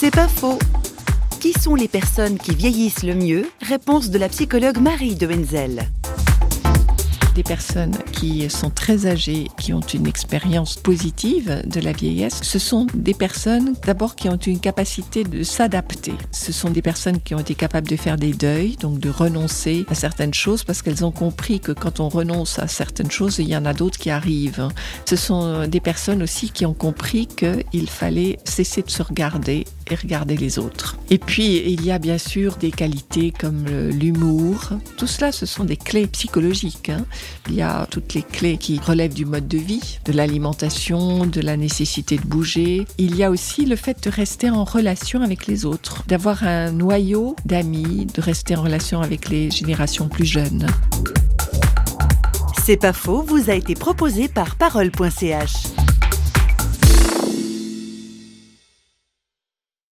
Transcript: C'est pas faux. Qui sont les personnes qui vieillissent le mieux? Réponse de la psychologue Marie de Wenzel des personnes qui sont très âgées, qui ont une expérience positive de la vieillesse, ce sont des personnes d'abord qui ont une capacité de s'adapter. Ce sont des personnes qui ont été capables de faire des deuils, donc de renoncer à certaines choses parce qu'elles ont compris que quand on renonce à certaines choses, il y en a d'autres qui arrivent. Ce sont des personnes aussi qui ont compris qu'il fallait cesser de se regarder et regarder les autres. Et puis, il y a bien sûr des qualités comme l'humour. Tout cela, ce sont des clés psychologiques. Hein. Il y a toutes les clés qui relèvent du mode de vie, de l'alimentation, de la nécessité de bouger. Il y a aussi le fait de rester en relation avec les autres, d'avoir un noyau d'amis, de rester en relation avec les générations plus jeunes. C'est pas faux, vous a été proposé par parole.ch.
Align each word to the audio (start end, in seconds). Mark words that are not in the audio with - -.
C'est 0.00 0.12
pas 0.12 0.28
faux. 0.28 0.60
Qui 1.40 1.52
sont 1.52 1.74
les 1.74 1.88
personnes 1.88 2.38
qui 2.38 2.54
vieillissent 2.54 3.02
le 3.02 3.16
mieux? 3.16 3.50
Réponse 3.60 4.10
de 4.10 4.18
la 4.18 4.28
psychologue 4.28 4.78
Marie 4.78 5.16
de 5.16 5.26
Wenzel 5.26 5.88
des 7.38 7.44
personnes 7.44 7.96
qui 8.10 8.50
sont 8.50 8.68
très 8.68 9.06
âgées, 9.06 9.46
qui 9.60 9.72
ont 9.72 9.78
une 9.78 10.08
expérience 10.08 10.74
positive 10.74 11.62
de 11.64 11.78
la 11.78 11.92
vieillesse, 11.92 12.40
ce 12.42 12.58
sont 12.58 12.88
des 12.94 13.14
personnes 13.14 13.74
d'abord 13.86 14.16
qui 14.16 14.28
ont 14.28 14.36
une 14.36 14.58
capacité 14.58 15.22
de 15.22 15.44
s'adapter. 15.44 16.14
Ce 16.32 16.50
sont 16.50 16.70
des 16.70 16.82
personnes 16.82 17.20
qui 17.20 17.36
ont 17.36 17.38
été 17.38 17.54
capables 17.54 17.86
de 17.86 17.94
faire 17.94 18.16
des 18.16 18.32
deuils, 18.32 18.74
donc 18.80 18.98
de 18.98 19.08
renoncer 19.08 19.86
à 19.88 19.94
certaines 19.94 20.34
choses 20.34 20.64
parce 20.64 20.82
qu'elles 20.82 21.04
ont 21.04 21.12
compris 21.12 21.60
que 21.60 21.70
quand 21.70 22.00
on 22.00 22.08
renonce 22.08 22.58
à 22.58 22.66
certaines 22.66 23.12
choses, 23.12 23.38
il 23.38 23.48
y 23.48 23.56
en 23.56 23.66
a 23.66 23.72
d'autres 23.72 24.00
qui 24.00 24.10
arrivent. 24.10 24.66
Ce 25.06 25.14
sont 25.14 25.68
des 25.68 25.80
personnes 25.80 26.24
aussi 26.24 26.50
qui 26.50 26.66
ont 26.66 26.74
compris 26.74 27.28
qu'il 27.28 27.88
fallait 27.88 28.40
cesser 28.42 28.82
de 28.82 28.90
se 28.90 29.04
regarder 29.04 29.64
et 29.90 29.94
regarder 29.94 30.36
les 30.36 30.58
autres. 30.58 30.96
Et 31.08 31.18
puis, 31.18 31.62
il 31.70 31.84
y 31.84 31.92
a 31.92 32.00
bien 32.00 32.18
sûr 32.18 32.56
des 32.56 32.72
qualités 32.72 33.30
comme 33.30 33.64
l'humour. 33.66 34.70
Tout 34.96 35.06
cela, 35.06 35.30
ce 35.30 35.46
sont 35.46 35.64
des 35.64 35.76
clés 35.76 36.08
psychologiques. 36.08 36.88
Hein. 36.90 37.06
Il 37.48 37.54
y 37.54 37.62
a 37.62 37.86
toutes 37.90 38.14
les 38.14 38.22
clés 38.22 38.58
qui 38.58 38.78
relèvent 38.78 39.14
du 39.14 39.24
mode 39.24 39.48
de 39.48 39.58
vie, 39.58 39.98
de 40.04 40.12
l'alimentation, 40.12 41.26
de 41.26 41.40
la 41.40 41.56
nécessité 41.56 42.16
de 42.16 42.26
bouger. 42.26 42.86
Il 42.98 43.16
y 43.16 43.24
a 43.24 43.30
aussi 43.30 43.64
le 43.64 43.76
fait 43.76 44.02
de 44.04 44.10
rester 44.10 44.50
en 44.50 44.64
relation 44.64 45.22
avec 45.22 45.46
les 45.46 45.64
autres, 45.64 46.04
d'avoir 46.06 46.44
un 46.44 46.72
noyau 46.72 47.36
d'amis, 47.44 48.06
de 48.06 48.20
rester 48.20 48.56
en 48.56 48.62
relation 48.62 49.00
avec 49.00 49.28
les 49.28 49.50
générations 49.50 50.08
plus 50.08 50.26
jeunes. 50.26 50.66
C'est 52.64 52.76
pas 52.76 52.92
faux, 52.92 53.22
vous 53.22 53.48
a 53.48 53.54
été 53.54 53.74
proposé 53.74 54.28
par 54.28 54.56
parole.ch. 54.56 55.87